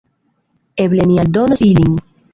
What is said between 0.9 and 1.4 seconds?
ni